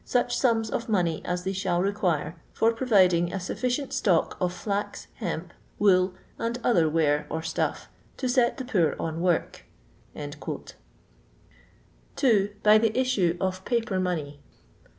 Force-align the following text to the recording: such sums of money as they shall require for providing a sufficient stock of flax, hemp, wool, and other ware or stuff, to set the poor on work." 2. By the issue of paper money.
such 0.03 0.35
sums 0.35 0.71
of 0.71 0.89
money 0.89 1.21
as 1.25 1.43
they 1.43 1.53
shall 1.53 1.79
require 1.79 2.35
for 2.53 2.73
providing 2.73 3.31
a 3.31 3.39
sufficient 3.39 3.93
stock 3.93 4.35
of 4.41 4.51
flax, 4.51 5.05
hemp, 5.17 5.53
wool, 5.77 6.11
and 6.39 6.57
other 6.63 6.89
ware 6.89 7.27
or 7.29 7.43
stuff, 7.43 7.87
to 8.17 8.27
set 8.27 8.57
the 8.57 8.65
poor 8.65 8.95
on 8.99 9.21
work." 9.21 9.63
2. 12.15 12.49
By 12.63 12.79
the 12.79 12.99
issue 12.99 13.37
of 13.39 13.63
paper 13.63 13.99
money. 13.99 14.39